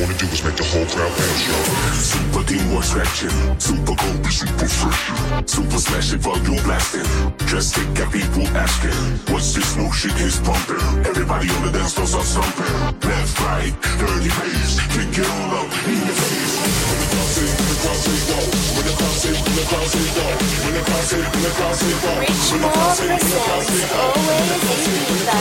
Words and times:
wanna 0.00 0.14
do 0.18 0.26
is 0.28 0.44
make 0.44 0.56
the 0.56 0.64
whole 0.64 0.84
crowd 0.92 1.12
bounce, 1.16 1.42
yo. 1.48 1.56
Super 1.96 2.42
teamwork 2.44 2.84
stretching, 2.84 3.32
super 3.58 3.94
cold, 3.96 4.26
super 4.28 4.68
fresh. 4.68 5.02
Super 5.48 5.78
smashing, 5.78 6.20
volume 6.20 6.60
blasting. 6.64 7.06
Just 7.46 7.74
think 7.74 7.96
got 7.96 8.12
people 8.12 8.46
asking, 8.52 8.92
what's 9.32 9.54
this 9.54 9.76
new 9.76 9.90
shit 9.92 10.16
is 10.20 10.38
pumping? 10.40 10.80
Everybody 11.06 11.48
on 11.48 11.60
the 11.64 11.72
dance 11.72 11.94
floor 11.94 12.06
start 12.06 12.26
thumping. 12.28 13.08
Left, 13.08 13.40
right, 13.40 13.72
dirty 13.96 14.30
bass, 14.36 14.80
kick 14.92 15.16
it 15.16 15.28
all 15.28 15.64
up 15.64 15.70
in 15.88 15.96
your 15.96 16.16
face. 16.20 16.54
When 16.60 16.98
the 17.00 17.08
crowd 17.12 17.30
say, 17.32 17.48
when 17.56 17.66
the 17.66 17.76
crowd 17.80 18.00
say 18.04 18.18
go, 18.26 18.38
when 18.76 18.84
the 18.84 18.94
crowd 19.00 19.16
say, 19.16 19.32
when 19.32 19.54
the 19.56 19.64
crowd 19.64 19.88
say 19.88 20.06
go, 20.12 20.26
when 20.60 20.74
the 20.76 20.82
crowd 20.84 21.04
say, 21.08 21.20
when 21.24 21.40
the 21.40 21.52
crowd 21.56 21.74
say 21.76 21.94
go, 21.96 22.12
when 22.12 22.60
the 22.60 22.68
crowd 22.68 22.94
say, 22.96 23.08
when 23.08 23.16
the 23.16 23.40
crowd 23.48 23.64
say 23.64 23.84
go. 23.86 24.02
Always 24.12 24.50
Ibiza, 24.76 25.40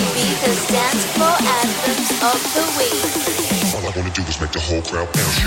Ibiza's 0.00 0.62
dance 0.72 1.04
floor 1.12 1.36
anthems 1.60 2.10
of 2.24 2.40
the 2.56 2.64
week. 2.78 3.51
I 3.94 3.98
wanna 3.98 4.10
do 4.14 4.22
is 4.22 4.40
make 4.40 4.50
the 4.52 4.58
whole 4.58 4.80
crowd 4.80 5.12
bounce. 5.12 5.44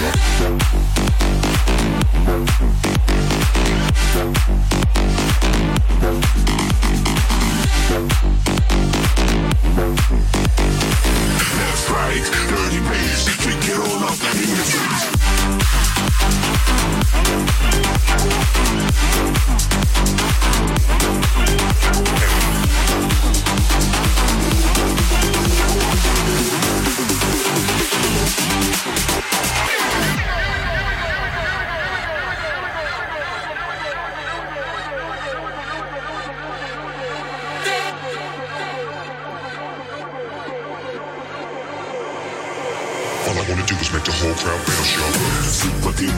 Left, 11.57 11.89
right, 11.89 12.23
dirty 12.49 12.79
bass, 12.87 13.25
all 13.79 14.03
up 14.03 14.13
in 14.13 14.55
face. 14.55 15.15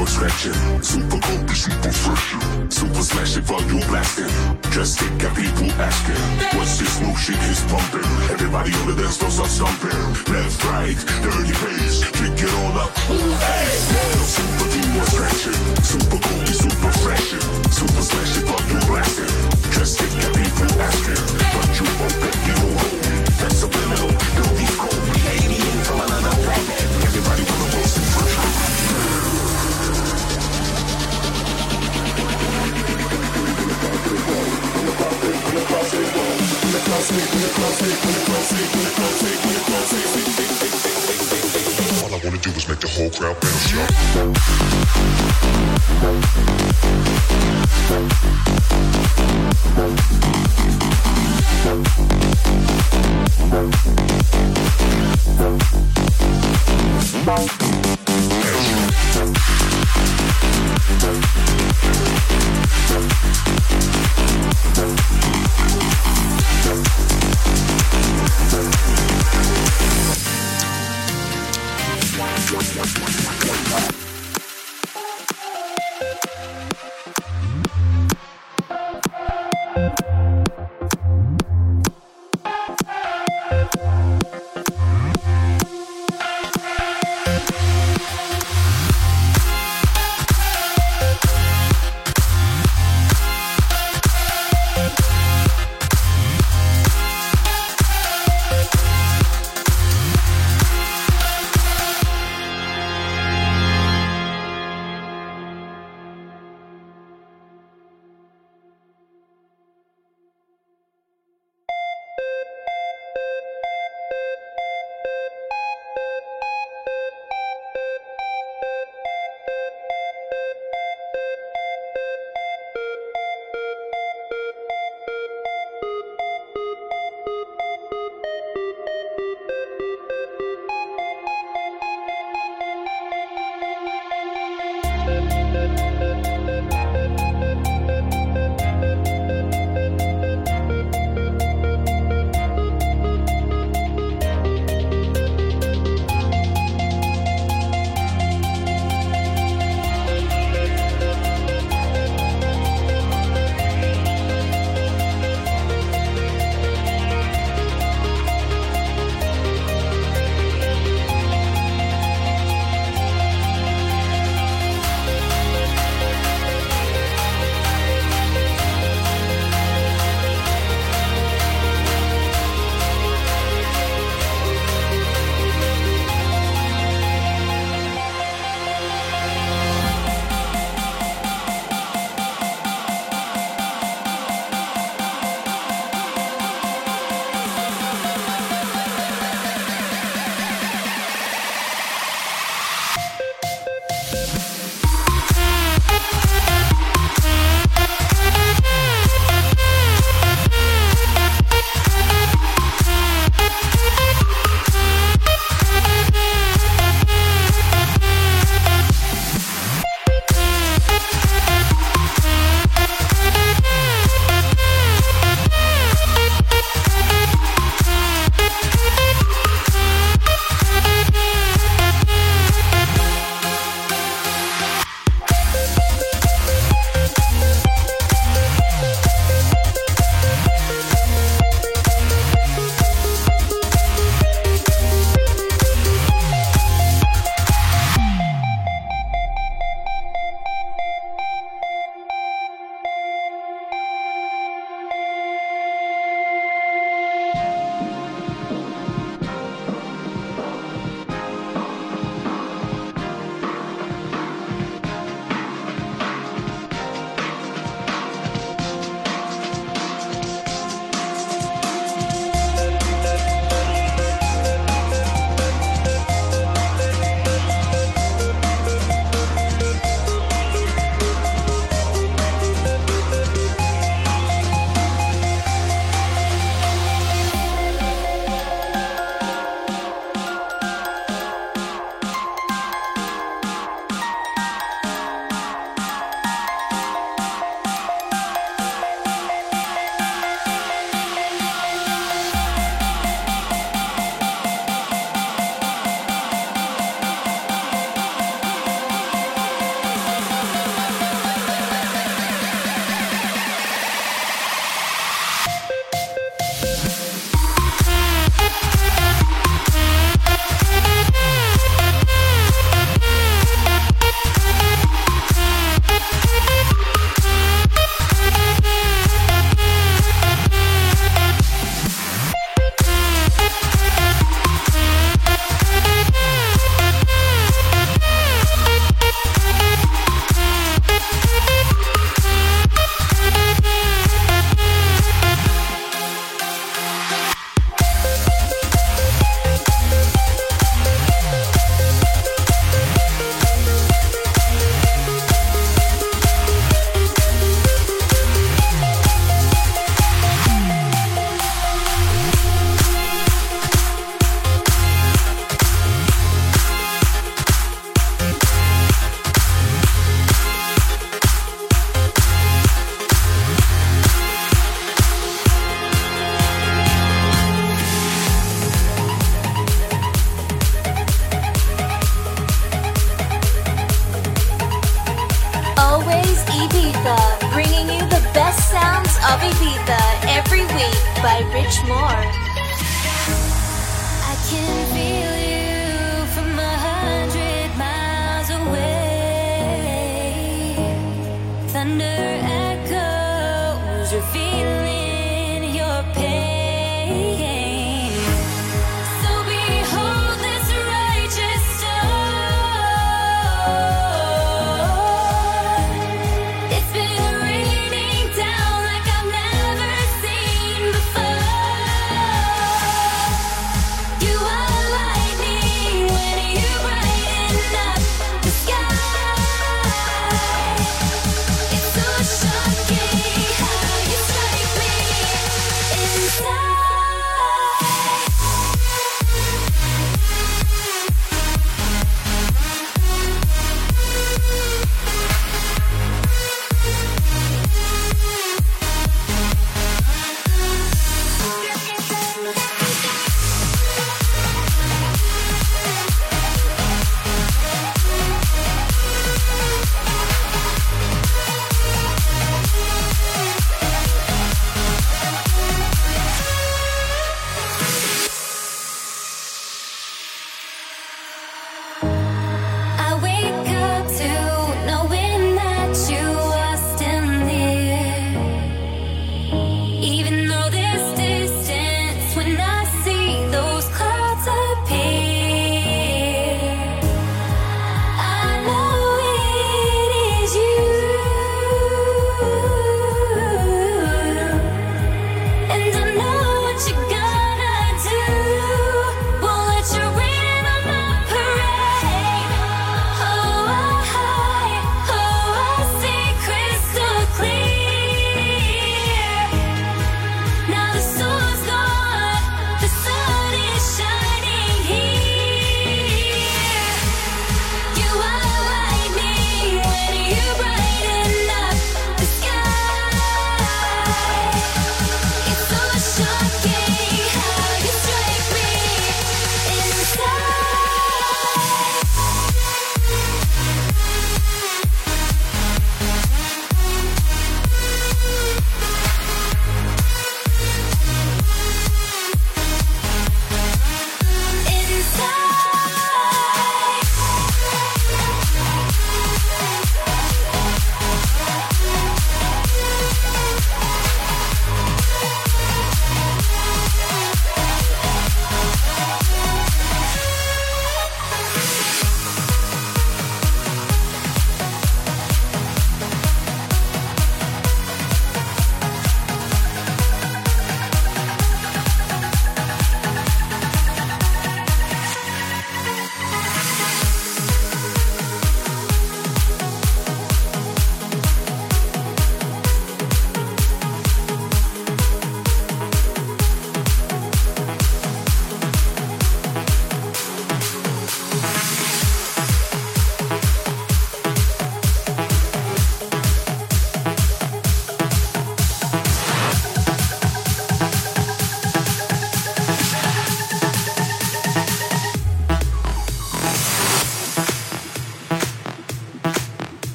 Super 0.00 0.12
teamwork 0.16 0.32
stretching, 0.32 0.82
super 0.82 1.20
cold, 1.20 1.50
super 1.50 1.92
fresh. 1.92 2.34
Super 2.72 3.02
smashing, 3.02 3.42
volume 3.42 3.84
blasting. 3.88 4.32
Just 4.70 4.98
think 4.98 5.20
people 5.36 5.70
asking, 5.76 6.16
what's 6.56 6.78
this 6.78 7.00
new 7.00 7.14
shit 7.16 7.36
is 7.50 7.60
pumping? 7.68 8.08
Everybody 8.32 8.72
on 8.80 8.86
the 8.88 8.96
dance 8.96 9.18
floor 9.18 9.30
start 9.30 9.50
thumping. 9.50 10.32
Left, 10.32 10.64
right, 10.64 10.96
dirty 11.20 11.52
bass, 11.52 12.00
kick 12.16 12.32
it 12.32 12.48
all 12.48 12.78
up. 12.80 12.90
Hey, 13.44 13.76
super 14.24 14.66
teamwork 14.72 15.08
stretching, 15.12 15.60
super 15.84 16.16
cold, 16.16 16.48
super 16.48 16.92
fresh. 17.04 17.36
Super 17.68 18.00
smashing, 18.00 18.46
volume 18.48 18.84
blasting. 18.88 19.28
Just 19.76 20.00
think 20.00 20.16
people 20.32 20.80
asking, 20.80 21.20
but 21.52 21.68
you 21.76 21.84
won't 22.00 22.16
bet 22.24 22.36
you 22.48 22.56
know. 22.56 22.72
That's 23.36 23.56
subliminal, 23.60 24.08
don't 24.08 24.59
make 43.32 44.59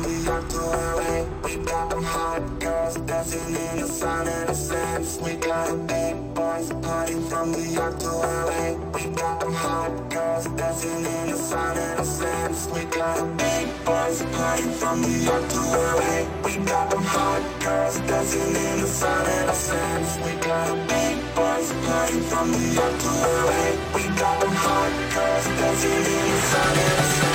New 0.00 0.24
York 0.24 0.48
to 0.48 0.56
LA. 0.56 1.24
We 1.44 1.56
got 1.64 1.90
them 1.90 2.02
hot 2.02 2.40
girls 2.60 2.96
dancing 2.96 3.54
in 3.54 3.80
the 3.80 3.86
sun 3.86 4.26
and 4.26 4.48
the 4.48 4.54
sense. 4.54 5.18
We 5.20 5.34
got 5.34 5.68
big 5.86 6.14
boys 6.34 6.68
partying 6.84 7.28
from 7.28 7.52
New 7.52 7.68
York 7.78 7.98
to 7.98 8.08
LA. 8.08 8.72
We 8.94 9.02
got 9.14 9.40
them 9.40 9.52
hot 9.52 9.90
girls 10.08 10.46
dancing 10.56 11.04
in 11.04 11.30
the 11.32 11.36
sun 11.36 11.76
and 11.76 11.98
the 11.98 12.04
sense. 12.04 12.68
We 12.72 12.84
got 12.84 13.36
big 13.36 13.66
boys 13.84 14.22
partying 14.32 14.72
from 14.80 15.02
New 15.02 15.18
York 15.28 15.48
to 15.48 15.60
LA. 15.60 16.16
We 16.44 16.56
got 16.64 16.88
them 16.90 17.04
hot 17.04 17.42
girls 17.60 17.98
dancing 18.08 18.56
in 18.56 18.80
the 18.80 18.86
sun 18.86 19.26
and 19.26 19.48
the 19.48 19.54
sense. 19.54 20.16
We 20.24 20.32
got 20.46 20.68
big 20.88 21.16
boys 21.34 21.68
partying 21.84 22.24
from 22.30 22.50
New 22.50 22.68
York 22.78 22.96
to 23.04 23.10
LA. 23.48 23.64
We 23.94 24.02
got 24.16 24.40
them 24.40 24.54
hot 24.64 24.92
girls 25.12 25.46
dancing 25.58 26.04
in 26.16 26.26
the 26.32 26.40
sun 26.50 26.78
and 26.78 26.98
the 26.98 27.02
sense. 27.02 27.31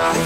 We 0.00 0.06
got 0.06 0.24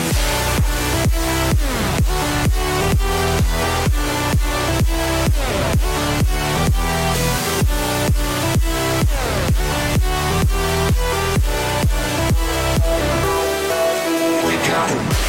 be. 14.90 15.24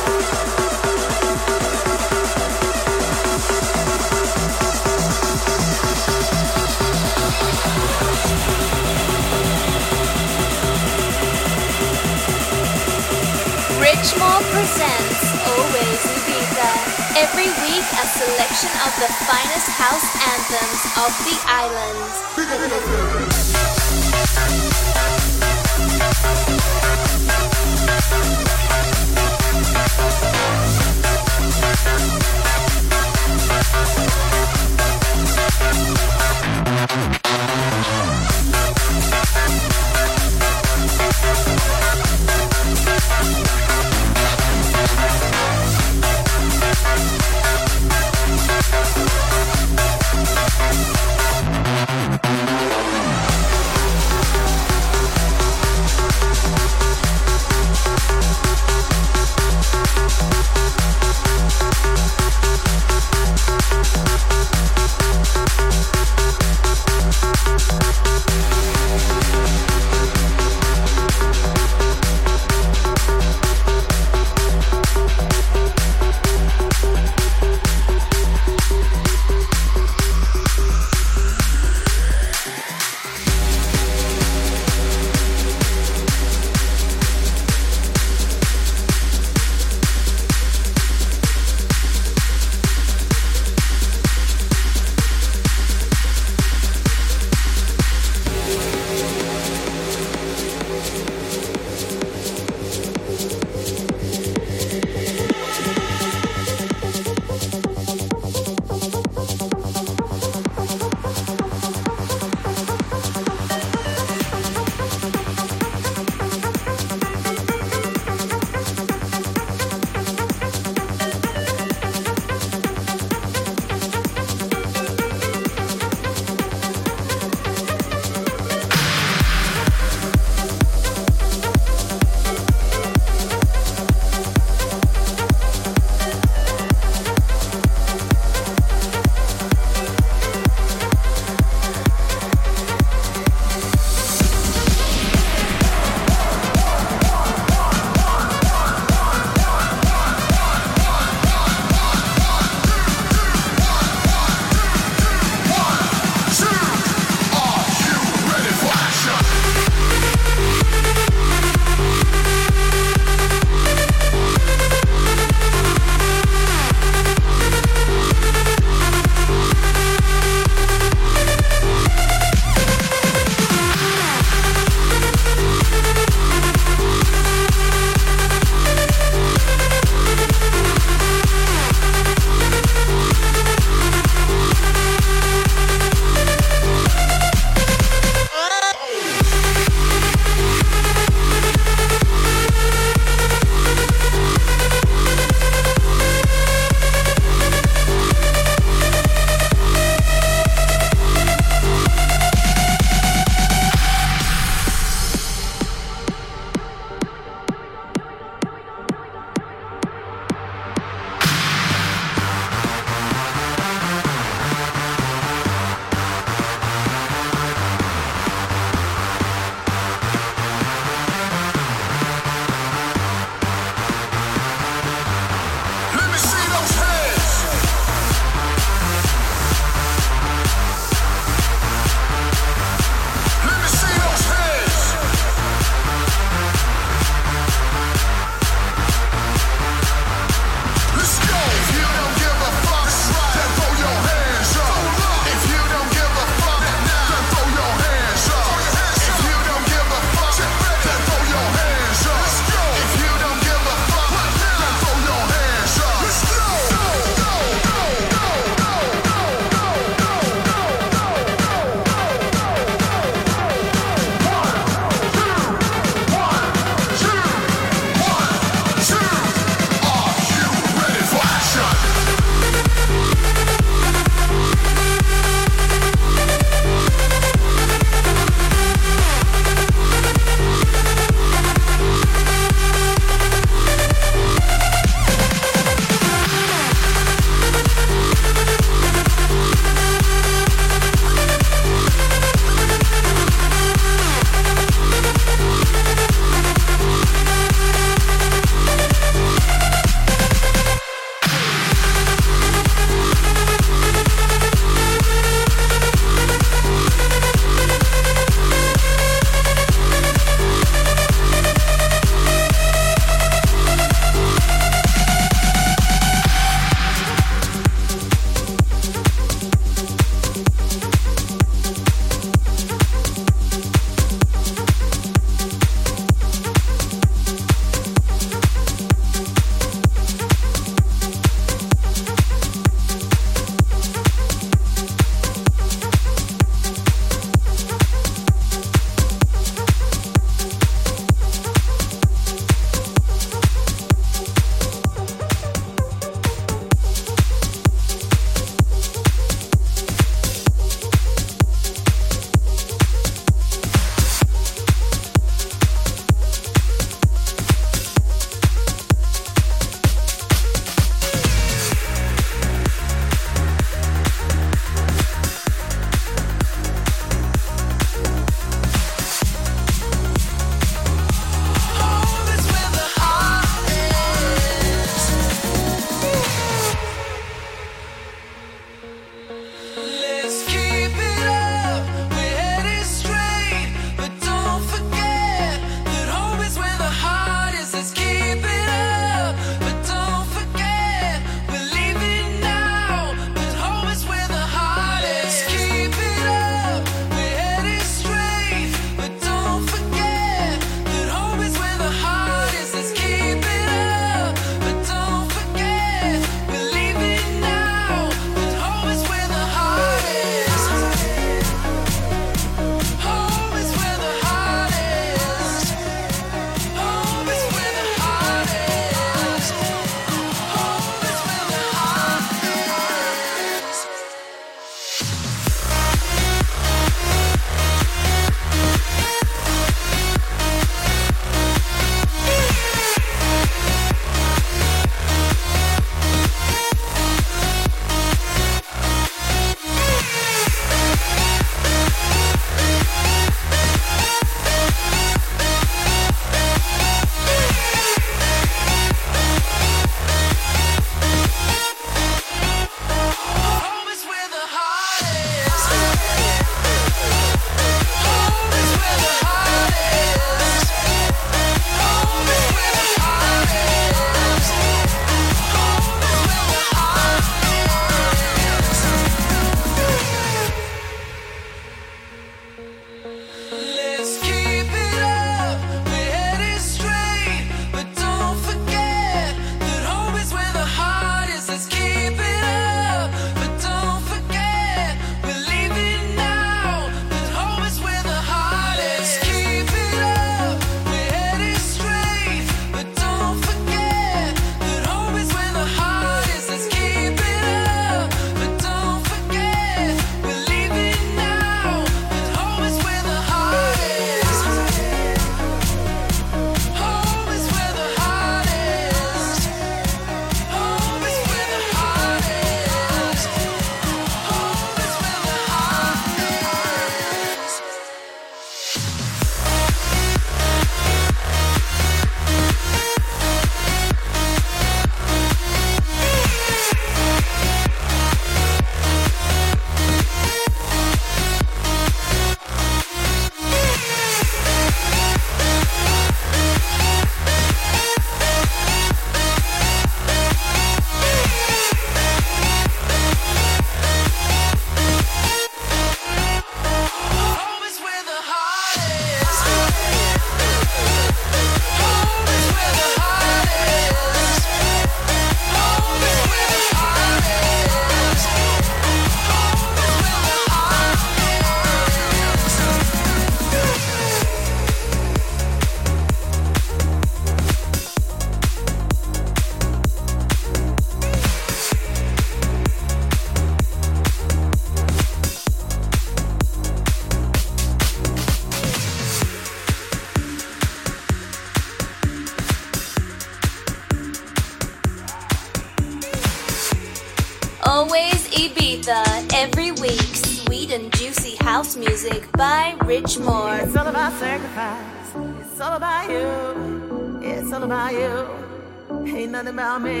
By 592.96 593.02
Rich 593.02 593.18
More. 593.18 593.56
It's 593.56 593.76
all 593.76 593.86
about 593.88 594.12
sacrifice. 594.14 595.14
It's 595.40 595.60
all 595.60 595.76
about 595.76 596.08
you. 596.08 597.20
It's 597.22 597.52
all 597.52 597.62
about 597.62 597.92
you. 597.92 599.14
Ain't 599.14 599.32
nothing 599.32 599.52
about 599.52 599.82
me. 599.82 600.00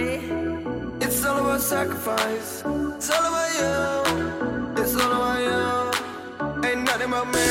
It's 1.04 1.22
all 1.24 1.38
about 1.38 1.60
sacrifice. 1.60 2.62
It's 2.96 3.10
all 3.10 3.26
about 3.32 3.50
you. 3.60 4.82
It's 4.82 4.94
all 4.94 5.12
about 5.12 5.40
you. 5.46 6.68
Ain't 6.68 6.84
nothing 6.84 7.08
about 7.08 7.28
me. 7.36 7.48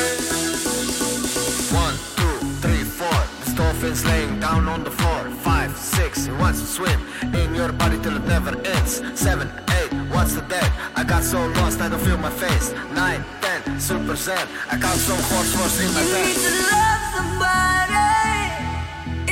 One, 1.84 1.96
two, 2.18 2.38
three, 2.62 2.82
four. 2.98 3.20
The 3.44 3.54
dolphins 3.56 4.04
laying 4.04 4.40
down 4.40 4.66
on 4.66 4.82
the 4.82 4.90
floor. 4.90 5.30
Five, 5.46 5.76
six, 5.76 6.26
he 6.26 6.32
wants 6.32 6.60
to 6.60 6.66
swim 6.66 7.00
in 7.22 7.54
your 7.54 7.70
body 7.72 7.98
till 8.00 8.16
it 8.16 8.24
never 8.24 8.56
ends. 8.66 9.00
Seven, 9.14 9.48
eight, 9.70 9.75
what's 10.12 10.34
the 10.34 10.42
date? 10.42 10.70
I 10.94 11.04
got 11.04 11.22
so 11.22 11.38
lost 11.58 11.80
I 11.80 11.88
don't 11.88 12.00
feel 12.00 12.18
my 12.18 12.30
face. 12.30 12.72
Nine, 12.94 13.24
ten, 13.40 13.80
super 13.80 14.16
zen. 14.16 14.46
I 14.70 14.76
got 14.78 14.96
some 14.96 15.18
horse 15.30 15.54
horse 15.54 15.80
in 15.80 15.92
my 15.94 16.02
You 16.02 16.12
need 16.26 16.40
to 16.46 16.52
love 16.72 17.02
somebody. 17.16 18.06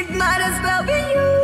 It 0.00 0.10
might 0.10 0.40
as 0.40 0.56
well 0.62 0.82
be. 0.84 0.92
You. 1.14 1.43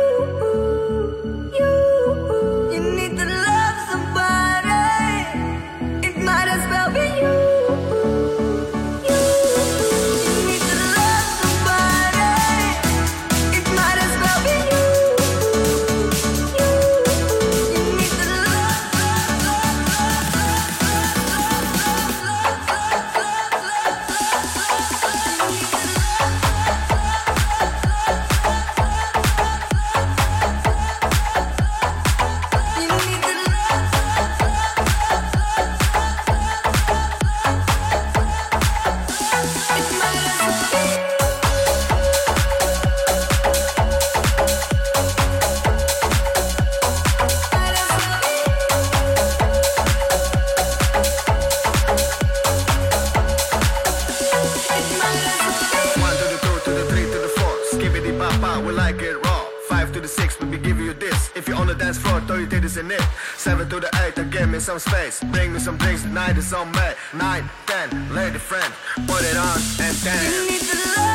Some 64.61 64.79
space. 64.79 65.23
Bring 65.31 65.53
me 65.53 65.59
some 65.59 65.75
drinks, 65.77 66.03
tonight 66.03 66.37
is 66.37 66.53
on 66.53 66.71
May. 66.71 66.93
Nine, 67.15 67.49
ten, 67.65 68.13
lady 68.13 68.37
friend, 68.37 68.71
put 69.07 69.23
it 69.23 69.35
on 69.35 69.57
and 69.79 70.03
dance. 70.03 71.10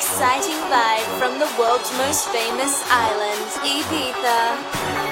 Exciting 0.00 0.56
vibe 0.72 1.04
from 1.18 1.38
the 1.38 1.44
world's 1.60 1.92
most 1.98 2.26
famous 2.30 2.82
island, 2.88 3.44
Ibiza. 3.60 5.09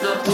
the 0.00 0.33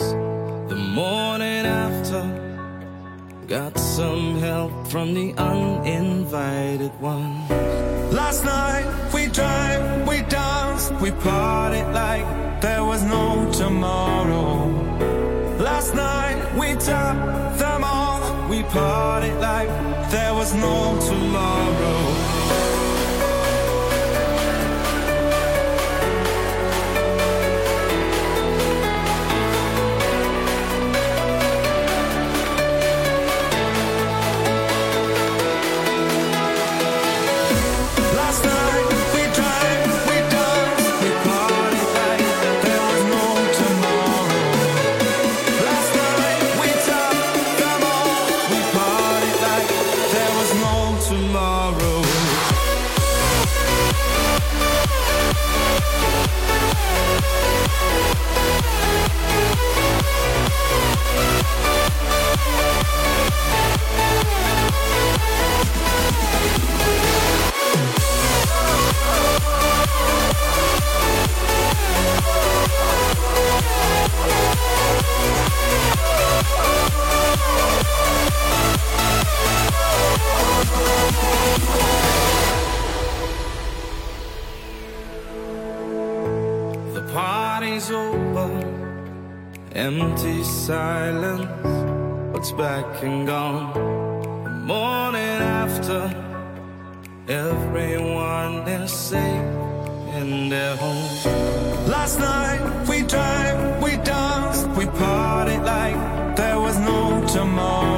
The 0.00 0.74
morning 0.74 1.66
after, 1.66 2.22
got 3.46 3.78
some 3.78 4.38
help 4.40 4.86
from 4.88 5.14
the 5.14 5.34
uninvited 5.34 6.92
ones. 7.00 7.50
Last 8.12 8.44
night, 8.44 8.86
we 9.14 9.26
drank, 9.26 10.08
we 10.08 10.22
danced, 10.22 10.92
we 11.00 11.10
partied 11.10 11.92
like 11.92 12.60
there 12.60 12.84
was 12.84 13.02
no 13.04 13.50
tomorrow. 13.52 14.68
Last 15.58 15.94
night, 15.94 16.38
we 16.58 16.74
topped 16.74 17.58
them 17.58 17.84
all, 17.84 18.48
we 18.48 18.62
partied 18.62 19.40
like 19.40 19.68
there 20.10 20.34
was 20.34 20.54
no 20.54 20.98
tomorrow. 21.08 22.83
The 86.94 87.02
party's 87.12 87.90
over. 87.90 88.48
Empty 89.74 90.44
silence, 90.44 91.46
what's 92.32 92.52
back 92.52 93.02
and 93.02 93.26
gone? 93.26 93.74
The 94.44 94.50
morning 94.50 95.40
after, 95.60 96.14
everyone 97.28 98.66
is 98.68 98.92
safe 98.92 99.48
in 100.14 100.48
their 100.48 100.76
home. 100.76 101.88
Last 101.88 102.18
night, 102.20 102.62
we 102.88 103.02
drank, 103.02 103.82
we 103.82 103.96
danced, 104.04 104.68
we 104.78 104.86
partied 104.86 105.64
like 105.64 105.96
there 106.36 106.60
was 106.60 106.78
no 106.78 107.26
tomorrow 107.26 107.93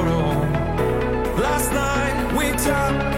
top 2.67 3.16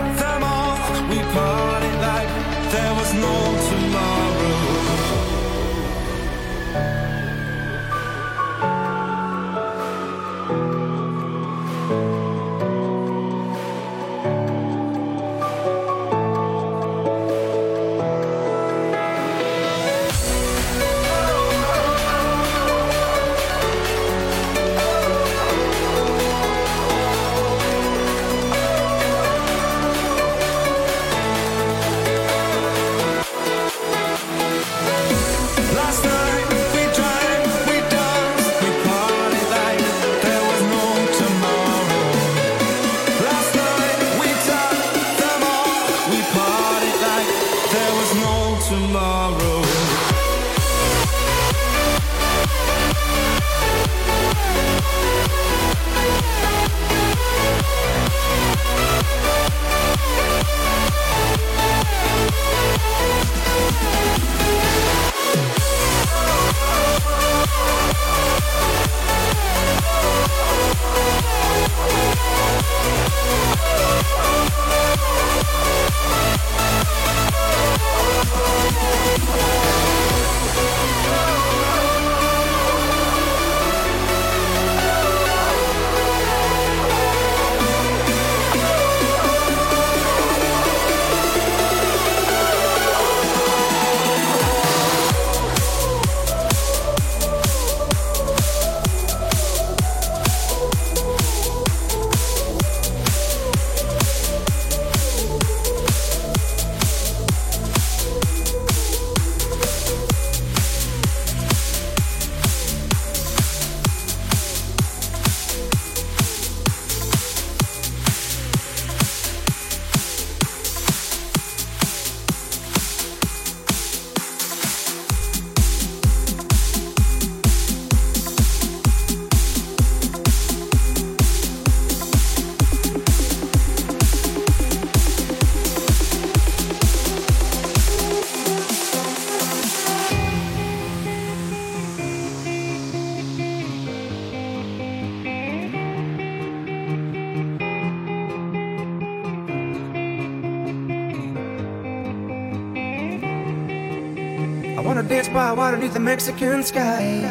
Mexican 156.10 156.64
sky. 156.64 157.22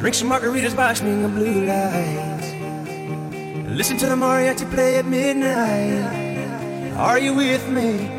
Drink 0.00 0.16
some 0.16 0.28
margaritas 0.28 0.74
by 0.74 0.94
swing 0.94 1.22
of 1.22 1.32
blue 1.32 1.64
lights. 1.64 2.48
Listen 3.70 3.96
to 3.98 4.06
the 4.06 4.16
mariachi 4.16 4.68
play 4.68 4.96
at 4.96 5.06
midnight. 5.06 6.96
Are 6.96 7.20
you 7.20 7.32
with 7.32 7.68
me? 7.68 8.10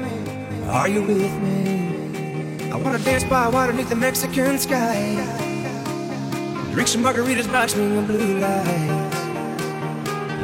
Are 0.70 0.88
you 0.88 1.02
with 1.02 1.34
me? 1.44 2.72
I 2.72 2.78
wanna 2.78 3.00
dance 3.00 3.26
by 3.26 3.50
water 3.50 3.74
beneath 3.74 3.90
the 3.90 3.98
Mexican 3.98 4.58
sky. 4.58 4.98
Drink 6.72 6.88
some 6.88 7.04
margaritas 7.04 7.52
by 7.52 7.68
swing 7.68 7.98
of 7.98 8.08
blue 8.08 8.40
lights. 8.40 9.20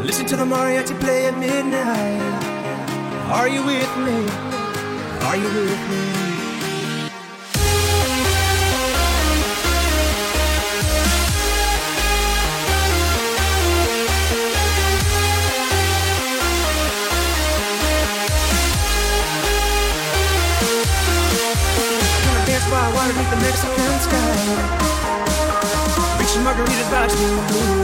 Listen 0.05 0.26
to 0.26 0.36
the 0.36 0.43
mariachi 0.43 0.99
play 0.99 1.28
at 1.28 1.38
midnight. 1.38 2.20
Are 3.32 3.47
you 3.47 3.63
with 3.63 3.93
me? 4.05 4.18
Are 5.28 5.38
you 5.38 5.49
with 5.55 5.84
me? 5.91 6.07
By 23.30 23.36
the 23.36 23.42
Mexican 23.42 24.00
sky. 24.00 24.36
Drink 26.16 26.30
some 26.30 26.44
margaritas 26.46 26.90
by 26.92 27.08
the 27.08 27.16
blue. 27.48 27.76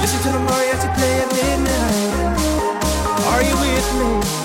Listen 0.00 0.20
to 0.22 0.28
the 0.32 0.38
mariachi 0.38 0.88
play 0.96 1.20
at 1.20 1.28
midnight. 1.32 2.36
Are 3.28 3.42
you 3.42 3.54
with 3.60 3.88
me? 3.98 4.35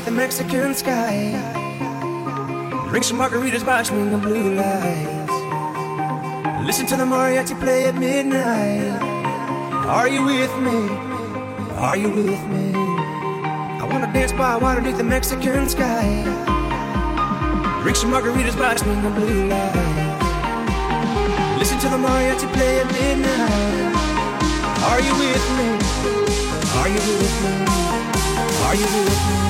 Beneath 0.00 0.04
the 0.04 0.10
Mexican 0.10 0.74
sky. 0.74 1.30
Drink 2.88 3.04
some 3.04 3.18
margaritas 3.18 3.86
swing 3.86 4.12
of 4.12 4.22
blue 4.22 4.54
lights. 4.54 5.32
Listen 6.64 6.86
to 6.86 6.96
the 6.96 7.04
mariachi 7.04 7.58
play 7.60 7.84
at 7.86 7.94
midnight. 7.94 9.02
Are 9.86 10.08
you 10.08 10.24
with 10.24 10.56
me? 10.58 10.88
Are 11.76 11.96
you 11.96 12.10
with 12.10 12.42
me? 12.48 12.72
I 13.82 13.88
wanna 13.90 14.12
dance 14.12 14.32
by 14.32 14.56
water 14.56 14.80
beneath 14.80 14.98
the 14.98 15.04
Mexican 15.04 15.68
sky. 15.68 16.24
Drink 17.82 17.96
some 17.96 18.12
margaritas 18.12 18.78
swing 18.78 19.04
of 19.04 19.14
blue 19.14 19.48
lights. 19.48 20.24
Listen 21.58 21.78
to 21.80 21.88
the 21.88 21.98
mariachi 21.98 22.48
play 22.54 22.80
at 22.80 22.86
midnight. 22.92 23.94
Are 24.90 25.00
you 25.00 25.12
with 25.22 25.46
me? 25.58 25.68
Are 26.78 26.88
you 26.88 27.02
with 27.20 27.36
me? 27.44 27.52
Are 28.64 28.74
you 28.74 28.86
with 28.86 29.44
me? 29.44 29.49